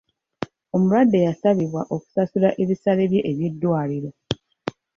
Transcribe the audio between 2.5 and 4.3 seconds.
ebisale bye eby'eddwaliro.